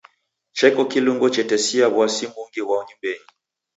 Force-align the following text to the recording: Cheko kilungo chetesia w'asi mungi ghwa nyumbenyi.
Cheko 0.57 0.83
kilungo 0.91 1.27
chetesia 1.33 1.85
w'asi 1.95 2.25
mungi 2.33 2.61
ghwa 2.65 2.79
nyumbenyi. 2.87 3.27